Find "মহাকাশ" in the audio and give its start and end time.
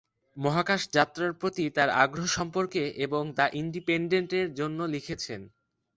0.37-0.81